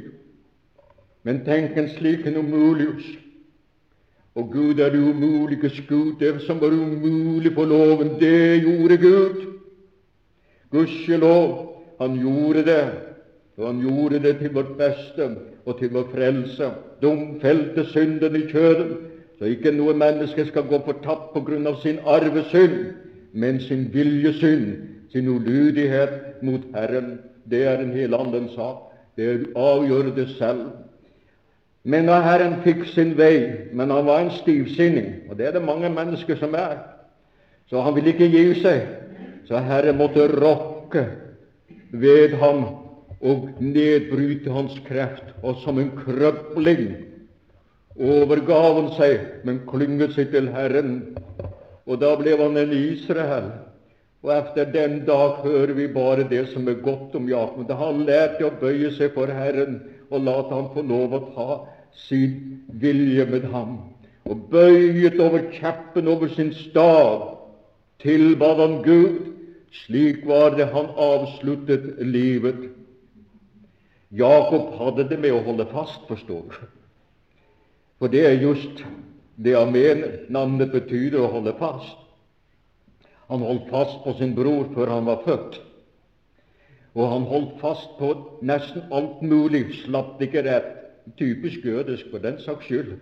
[1.26, 3.06] Men tenk en slik en umulius.
[4.36, 6.20] Og Gud er det umuliges Gud.
[6.20, 9.42] Det som var umulig for loven, det gjorde Gud.
[10.70, 12.84] Gudskjelov, han gjorde det,
[13.56, 15.28] og han gjorde det til vårt beste
[15.64, 16.70] og til vår frelse.
[17.02, 18.96] Domfelte synden i kjøden,
[19.38, 22.78] så ikke noe menneske skal gå fortapt på grunn av sin arvesynd,
[23.32, 24.74] men sin viljesynd,
[25.12, 27.18] sin ulydighet mot Herren.
[27.50, 28.92] Det er en helt annen sak.
[29.16, 30.66] Det avgjør det selv.
[31.87, 35.62] Men da Herren fikk sin vei, men han var en stivsinning, og det er det
[35.62, 36.81] mange mennesker som er,
[37.70, 38.85] så han ville ikke gi seg
[39.46, 41.05] så Herren måtte rokke
[41.94, 42.64] ved ham
[43.22, 46.88] og nedbryte hans kreft, og som en krøpling
[47.96, 50.99] overgav han seg, men klynget seg til Herren.
[51.87, 53.53] Og da ble han en Israel.
[54.27, 57.62] Og etter den dag hører vi bare det som er godt om Jakob.
[57.68, 59.79] Da han lærte å bøye seg for Herren
[60.11, 61.49] og late han få lov å ta
[61.94, 63.79] sin vilje med ham.
[64.27, 67.33] Og bøyet over kjappen over sin stav
[68.03, 69.37] tilbad han Gud
[69.85, 72.70] slik var det han avsluttet livet.
[74.11, 76.57] Jakob hadde det med å holde fast, forstår du.
[77.99, 78.85] For det er just
[79.37, 81.96] det amen navnet betyr å holde fast.
[83.27, 85.59] Han holdt fast på sin bror før han var født.
[86.96, 88.12] Og han holdt fast på
[88.46, 90.86] nesten alt mulig, slapp ikke rett.
[91.16, 92.92] Typisk jødisk for den saks skyld.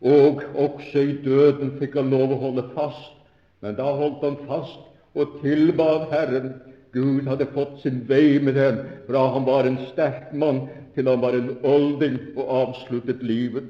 [0.00, 3.14] Og også i døden fikk han lov å holde fast.
[3.60, 4.84] Men da holdt han fast
[5.18, 6.52] og tilbad Herren.
[6.92, 10.62] Gud hadde fått sin vei med ham fra han var en sterk mann
[10.94, 13.66] til han var en olding og avsluttet livet.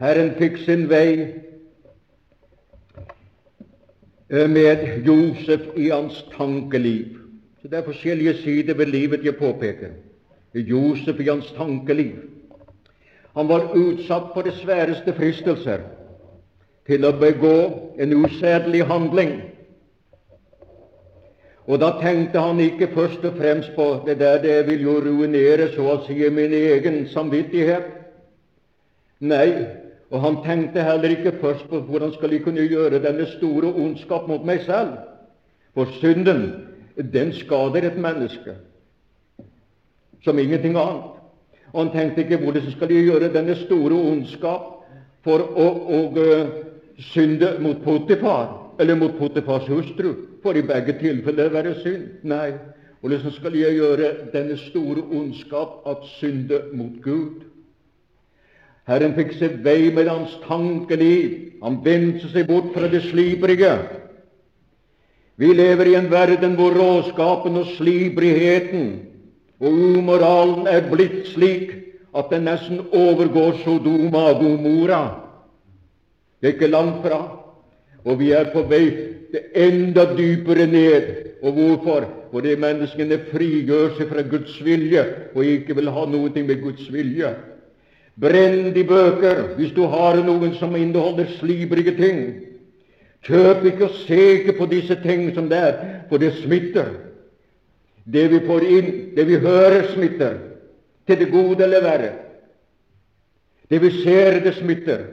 [0.00, 1.34] Herren fikk sin vei
[4.30, 7.20] med Josef i hans tankeliv.
[7.62, 9.94] Så Det er forskjellige sider ved livet jeg påpeker.
[10.54, 12.14] Josef i hans tankeliv.
[13.34, 15.82] Han var utsatt for de sværeste fristelser
[16.86, 17.56] til å begå
[17.98, 19.32] en usedelig handling.
[21.66, 25.70] Og da tenkte han ikke først og fremst på det der det vil jo ruinere
[25.72, 27.88] så å si min egen samvittighet.
[29.24, 29.48] Nei,
[30.12, 34.28] og han tenkte heller ikke først på hvordan skal jeg kunne gjøre denne store ondskap
[34.28, 34.98] mot meg selv.
[35.74, 36.44] For synden,
[37.12, 38.58] den skader et menneske
[40.24, 41.10] som ingenting annet.
[41.72, 44.70] Og han tenkte ikke hvordan skal gjøre denne store ondskap
[45.26, 45.66] for å,
[45.96, 46.00] å
[47.12, 52.06] synde mot Potifar eller mot Potifars hustru, for i begge tilfeller være synd.
[52.26, 52.52] Nei,
[53.02, 57.42] hvordan skal jeg gjøre denne store ondskap at synde mot Gud?
[58.88, 61.36] Herren fikk se vei med hans tankeliv.
[61.64, 63.72] Han vendte seg bort fra det slibrige.
[65.40, 68.90] Vi lever i en verden hvor råskapen og slibrigheten
[69.60, 71.72] og umoralen er blitt slik
[72.14, 75.02] at den nesten overgår Sodoma og Gomora.
[76.40, 77.20] Det er ikke langt fra.
[78.04, 78.84] Og vi er på vei
[79.32, 81.06] til enda dypere ned.
[81.42, 82.06] Og hvorfor?
[82.32, 87.34] Fordi menneskene frigjør seg fra Guds vilje og ikke vil ha noe med Guds vilje.
[88.20, 92.20] Brenn de bøker hvis du har noen som inneholder slibrige ting.
[93.24, 95.76] Kjøp ikke og se ikke på disse ting som det er,
[96.08, 96.92] for det smitter.
[98.04, 100.38] Det vi får inn, det vi hører, smitter.
[101.06, 102.12] Til det gode eller verre.
[103.70, 105.06] Det vi ser, det smitter.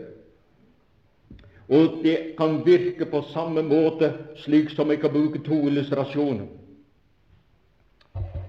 [1.71, 4.11] Og det kan virke på samme måte
[4.43, 6.49] slik som jeg kan bruke to illustrasjoner.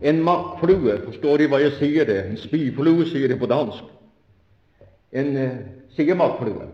[0.02, 2.18] En makkflue, forstår De hva jeg sier det?
[2.26, 3.84] En spyflue sier det på dansk.
[5.12, 5.60] En eh,
[5.94, 6.66] sier makkflue.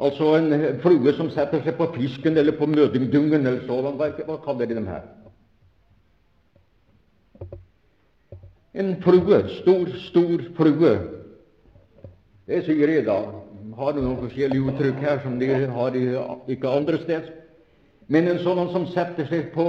[0.00, 3.94] Altså en eh, flue som setter seg på fisken eller på mødingdungen eller sånn.
[4.00, 5.06] Hva, hva kaller de dem her?
[8.80, 9.40] En flue.
[9.60, 10.94] Stor, stor flue.
[12.48, 13.20] Det sier jeg da
[13.78, 15.96] har noen forskjellige uttrykk her som de har
[16.50, 17.30] ikke andre steder.
[18.10, 19.66] Men en sånn som setter seg på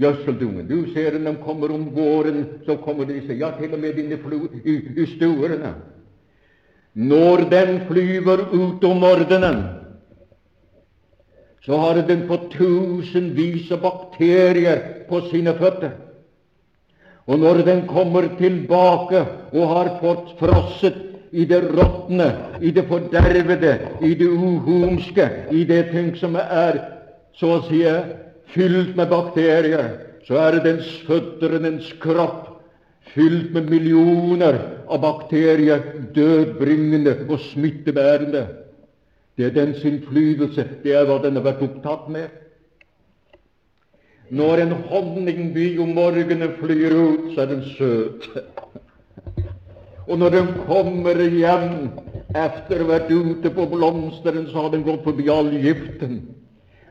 [0.00, 3.98] gjødseldungen Du ser når de kommer om våren, så kommer disse, ja, til og med
[3.98, 4.18] inne
[4.64, 5.74] i, i stuerne.
[6.94, 9.60] Når den flyver ut om morgenen,
[11.64, 15.92] så har den fått tusenvis av bakterier på sine føtter.
[17.26, 19.20] Og når den kommer tilbake
[19.52, 20.96] og har fått frosset
[21.32, 26.80] i det råtne, i det fordervede, i det uhumske, i det ting som er
[27.38, 27.84] så å si
[28.50, 29.92] fylt med bakterier,
[30.26, 32.48] så er dens føtter dens kropp
[33.14, 34.58] fylt med millioner
[34.90, 35.80] av bakterier,
[36.14, 38.44] dødbringende og smittebærende.
[39.38, 42.28] Det er dens innflytelse, det er hva den har vært opptatt med.
[44.30, 48.28] Når en honningby om morgenen flyr ut, så er den søt.
[50.06, 51.90] Og når den kommer hjem
[52.38, 56.20] etter å ha vært ute på blomsteren, så har den gått forbi all giften.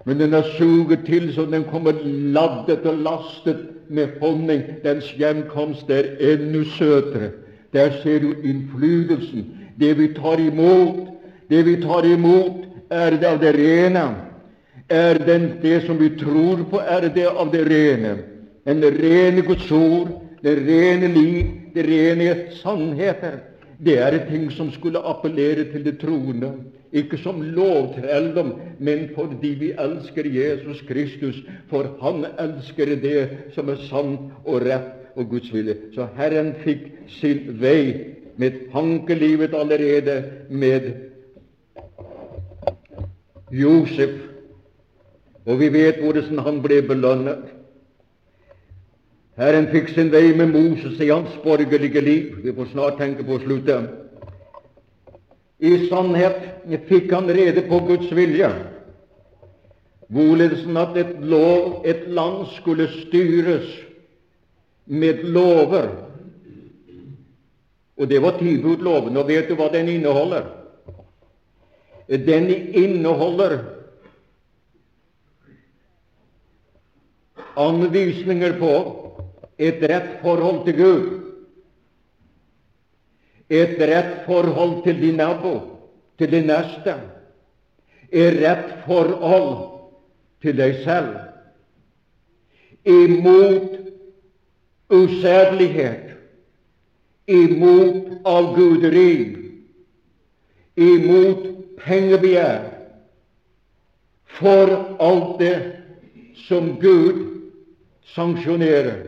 [0.05, 4.63] Men den er suget til så den kommer laddet og lastet med honning.
[4.83, 7.31] Dens hjemkomst er enda søtere.
[7.73, 9.45] Der ser du innflytelsen.
[9.79, 11.07] Det vi tar imot,
[11.49, 14.07] det vi tar imot, er det av det rene.
[14.89, 18.17] Er den det som vi tror på, er det av det rene.
[18.65, 20.09] En rene Guds ord,
[20.43, 23.39] det rene liv, det rene sannheter.
[23.79, 26.51] Det er ting som skulle appellere til det troende,
[26.91, 31.37] ikke som lovtrelldom, men fordi vi elsker Jesus Kristus,
[31.69, 35.75] for Han elsker det som er sant og rett og Guds vilje.
[35.95, 40.91] Så Herren fikk sin vei med tankelivet allerede med
[43.51, 44.17] Josef,
[45.49, 47.47] og vi vet hvordan han ble belønnet.
[49.39, 52.35] Herren fikk sin vei med Moses i hans borgerlige liv.
[52.43, 53.77] Vi får snart tenke på å slutte.
[55.59, 58.49] I sannhet fikk han rede på Guds vilje,
[60.07, 63.73] hvorledes at et, lov, et land skulle styres
[64.85, 65.89] med lover.
[67.97, 69.17] Og det var tilbudloven.
[69.17, 70.45] Og vet du hva den inneholder?
[72.07, 73.78] Den inneholder
[77.59, 78.73] anvisninger på
[79.59, 81.07] et rett forhold til Gud,
[83.49, 85.55] et rett forhold til din nabo,
[86.19, 86.95] til din neste,
[88.11, 89.57] et rett forhold
[90.41, 91.17] til deg selv,
[92.87, 93.75] imot
[94.89, 96.13] usedelighet,
[97.27, 99.13] imot avguderi,
[100.79, 101.43] imot
[101.83, 102.69] pengebegjær,
[104.39, 104.71] for
[105.03, 105.57] alt det
[106.47, 107.28] som Gud
[108.15, 109.03] sanksjonerer.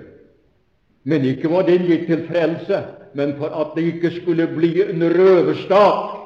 [1.04, 2.84] Men ikke var den gitt til frelse,
[3.18, 6.18] men for at det ikke skulle bli en røverstat.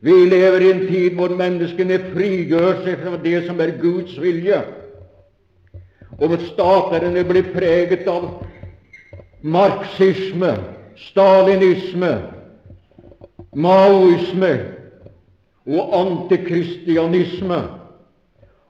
[0.00, 4.62] Vi lever i en tid hvor menneskene frigjør seg fra det som er Guds vilje,
[6.18, 8.30] og hvor staterne blir preget av
[9.42, 10.54] marxisme,
[10.96, 12.10] stalinisme,
[13.56, 14.50] maoisme
[15.66, 17.60] og antikristianisme.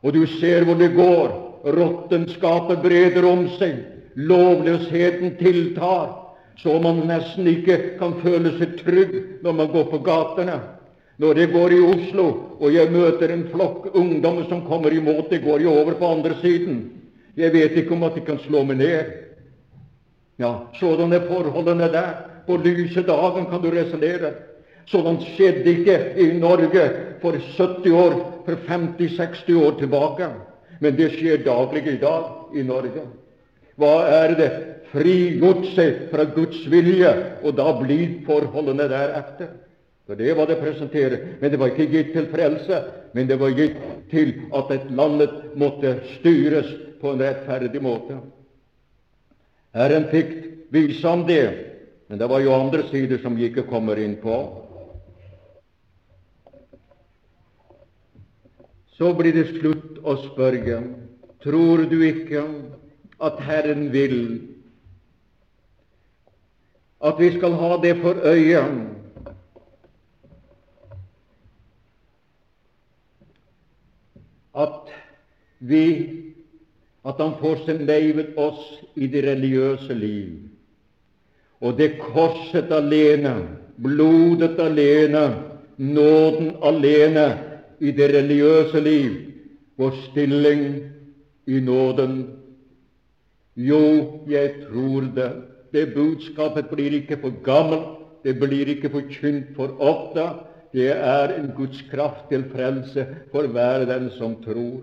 [0.02, 1.49] Og du ser hvor det går.
[1.64, 3.82] Råttenskapet breder om seg
[4.14, 6.16] lovløsheten tiltar,
[6.60, 10.58] så man nesten ikke kan føle seg trygg når man går på gatene.
[11.20, 12.26] Når jeg går i Oslo
[12.60, 16.36] og jeg møter en flokk ungdommer som kommer imot, det går jo over på andre
[16.40, 16.82] siden.
[17.36, 19.10] Jeg vet ikke om at de kan slå meg ned.
[20.40, 22.12] Ja, sådan forholdene der.
[22.46, 24.32] På lyse dagen kan du resonnere.
[24.88, 26.86] Sådant skjedde ikke i Norge
[27.22, 30.30] for 70 år, for 50-60 år tilbake.
[30.80, 33.06] Men det skjer daglig i dag i Norge.
[33.80, 34.50] Hva er det?
[34.90, 37.10] Frigjort seg fra Guds vilje,
[37.46, 39.52] og da blir forholdene deretter.
[40.08, 41.20] For det var det presenterer.
[41.38, 42.80] Men det var ikke gitt til frelse,
[43.14, 43.76] men det var gitt
[44.10, 48.18] til at et landet måtte styres på en rettferdig måte.
[49.78, 50.32] Herren fikk
[50.74, 51.44] vise ham det,
[52.10, 54.40] men det var jo andre sider som vi ikke kommer inn på.
[59.00, 60.82] Så blir det slutt å spørre
[61.40, 62.42] tror du ikke
[63.24, 64.18] at Herren vil
[67.00, 68.60] at vi skal ha det for øye
[74.60, 74.92] at
[75.64, 75.86] vi
[77.00, 78.60] at Han får sin leivet oss
[79.00, 80.36] i det religiøse liv.
[81.60, 83.48] Og det korset alene,
[83.80, 85.22] blodet alene,
[85.78, 87.49] nåden alene
[87.80, 89.14] i det religiøse liv,
[89.80, 90.64] vår stilling
[91.46, 92.18] i nåden.
[93.56, 93.80] Jo,
[94.28, 95.30] jeg tror det.
[95.72, 100.26] Det budskapet blir ikke for gammelt, det blir ikke forkynt for ofte.
[100.72, 104.82] Det er en Guds kraft til frelse for hver den som tror.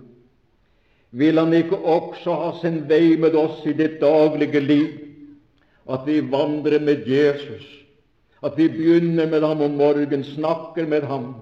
[1.12, 4.88] Vil Han ikke også ha sin vei med oss i det daglige liv?
[5.90, 7.64] At vi vandrer med Jesus,
[8.44, 11.36] at vi begynner med ham om morgenen, snakker med ham.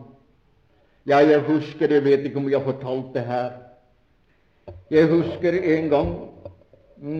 [1.05, 3.51] Ja, jeg husker, jeg vet ikke om jeg har fortalt det her.
[4.89, 6.15] Jeg husker en gang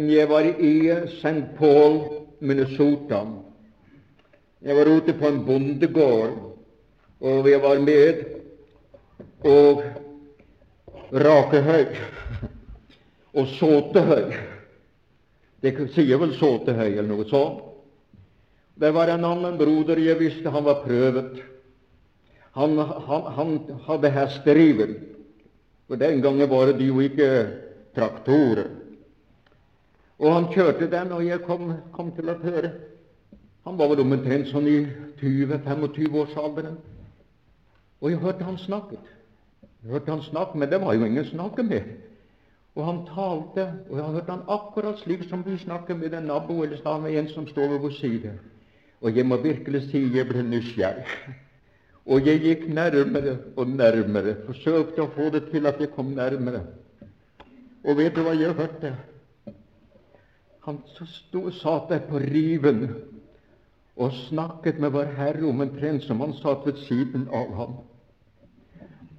[0.10, 0.74] jeg var i
[1.20, 1.44] St.
[1.58, 2.00] Paul,
[2.40, 3.20] Minnesota.
[4.62, 6.34] Jeg var ute på en bondegård,
[7.22, 8.24] og jeg var med
[9.46, 9.84] og
[11.14, 11.86] Rakehøy
[13.38, 14.34] og Såtehøy.
[15.62, 17.62] Det sier vel Såtehøy eller noe sånt.
[18.76, 21.38] Det var en annen broder jeg visste han var prøvet.
[22.56, 24.96] Han, han, han hadde hesteriver.
[25.88, 27.30] For den gangen var det jo ikke
[27.96, 28.70] traktorer.
[30.20, 32.72] Og han kjørte den, og jeg kom, kom til å høre.
[33.68, 34.78] Han var vel omtrent sånn i
[35.20, 36.80] 20-25-årsalderen.
[38.00, 39.14] Og jeg hørte han snakket.
[39.84, 41.84] Jeg hørte han snakke, Men det var jo ingen snakke med.
[42.76, 46.64] Og han talte, og jeg hørte han akkurat slik som du snakker med en nabo
[46.64, 48.34] eller med en som står ved vår side.
[49.02, 51.06] Og jeg må virkelig si jeg ble nysgjerrig.
[52.06, 56.62] Og jeg gikk nærmere og nærmere, forsøkte å få det til at jeg kom nærmere.
[57.86, 58.94] Og vet du hva jeg hørte?
[60.66, 62.88] Han sto, satt der på riven
[63.96, 67.76] og snakket med Vår Herre om en prins som han satt ved siden av ham.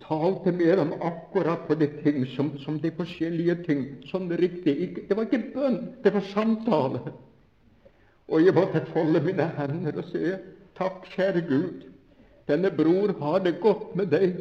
[0.06, 3.86] Talte med ham akkurat på de ting som, som de forskjellige ting.
[4.10, 5.06] Sånn riktig.
[5.08, 7.02] Det var ikke bønn, det var samtale.
[8.26, 10.34] Og jeg måtte folde mine hender og si
[10.78, 11.85] takk, kjære Gud.
[12.48, 14.36] Denne bror har det godt med deg.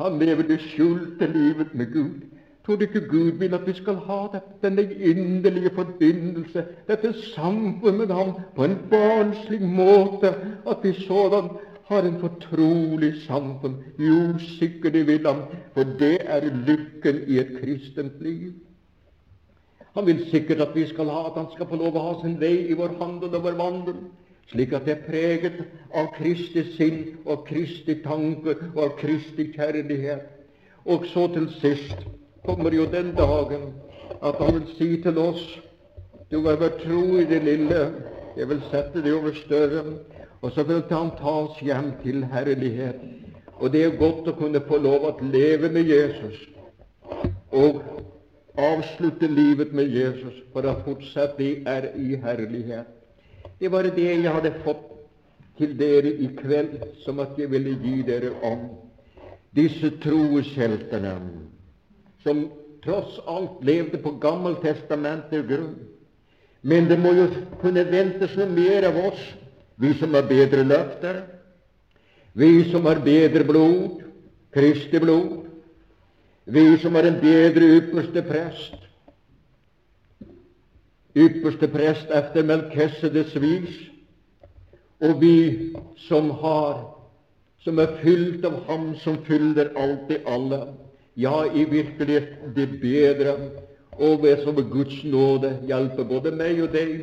[0.00, 2.20] Han lever det skjulte livet med Gud.
[2.64, 7.98] Tror du ikke Gud vil at vi skal ha det, denne inderlige forbindelse, dette samfunn
[7.98, 10.34] med Ham, på en barnslig måte,
[10.68, 11.50] at vi sådan
[11.88, 13.76] har en fortrolig samfunn?
[13.98, 15.42] Jo, sikkert det vil Han,
[15.74, 18.52] for det er lykken i et kristent liv.
[19.94, 22.36] Han vil sikkert at vi skal ha, at han skal få lov å ha sin
[22.40, 23.96] vei i vår handel og vår vandel,
[24.50, 25.58] slik at det er preget
[25.94, 30.26] av Kristi sinn og Kristi tanke og av Kristi kjærlighet.
[30.84, 32.06] Og så til sist
[32.44, 33.72] kommer jo den dagen
[34.20, 35.44] at han vil si til oss
[36.30, 37.78] du har vært tro i det lille,
[38.38, 39.80] jeg vil sette det over større.
[40.42, 43.00] Og så vil han ta oss hjem til herlighet.
[43.58, 46.38] Og det er godt å kunne få lov å leve med Jesus
[47.50, 47.82] og
[48.54, 52.99] avslutte livet med Jesus for å fortsette er i herlighet.
[53.60, 54.86] Det var det jeg hadde fått
[55.60, 58.70] til dere i kveld, som at jeg ville gi dere om
[59.56, 61.12] disse troesheltene
[62.24, 62.46] som
[62.84, 65.74] tross alt levde på Gammeltestamentets grunn.
[66.62, 67.26] Men det må jo
[67.60, 69.20] kunne ventes noe mer av oss,
[69.80, 71.22] vi som har bedre løfter,
[72.36, 74.04] vi som har bedre blod,
[74.50, 75.44] Kristi blod,
[76.50, 78.89] vi som har en bedre ypperste prest,
[81.16, 83.90] ypperste prest efter Melkesedes vis,
[85.00, 85.36] og vi
[85.96, 86.82] som har,
[87.64, 90.60] som er fylt av Ham som fyller alt i alle.
[91.16, 93.34] Ja, i virkelighet det bedre,
[93.92, 97.00] og ved som Guds nåde hjelper både meg og deg,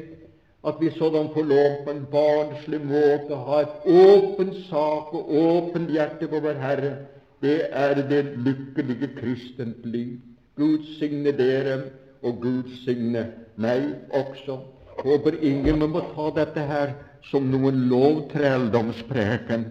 [0.68, 5.92] at vi sådan får lov på en barnslig måte ha et åpen sak og åpent
[5.94, 6.96] hjerte på vår Herre.
[7.42, 10.18] Det er det lykkelige kristent liv.
[10.58, 11.82] Gud signe dere,
[12.22, 14.60] og Gud signe meg også.
[14.98, 16.96] Håper ingen må ta dette her
[17.30, 19.66] som noen lovtrelldomspreken,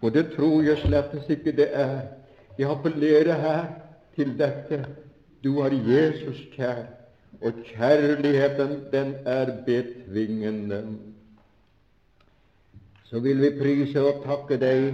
[0.00, 2.00] for det tror jeg slett ikke det er.
[2.58, 3.68] Jeg appellerer her
[4.16, 4.84] til dette.
[5.44, 6.84] Du har Jesus kjær,
[7.40, 10.82] og kjærligheten, den er betvingende.
[13.04, 14.92] Så vil vi prise og takke deg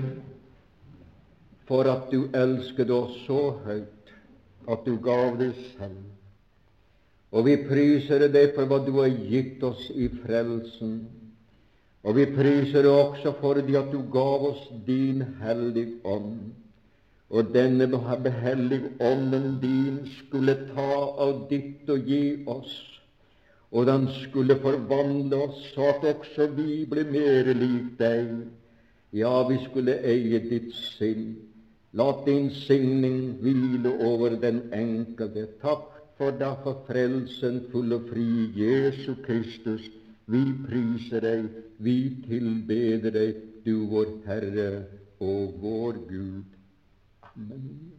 [1.68, 4.14] for at du elsket oss så høyt
[4.70, 6.15] at du gav det selv.
[7.36, 11.00] Og vi priser deg for hva du har gitt oss i frelsen.
[12.06, 16.54] Og vi priser deg også for det at du gav oss din hellige ånd.
[17.28, 17.88] Og denne
[18.40, 20.92] hellige ånden din skulle ta
[21.26, 22.76] av ditt og gi oss.
[23.74, 28.30] Og den skulle forvandle oss så at også vi ble mer lik deg.
[29.12, 31.34] Ja, vi skulle eie ditt sinn.
[31.92, 35.48] La din signing hvile over den enkelte.
[35.60, 39.90] Takk for da for frelsen full og fri Jesu Kristus.
[40.26, 44.70] Vi priser deg, vi tilbeder deg, du vår Herre
[45.20, 46.56] og vår Gud.
[47.34, 47.95] Amen.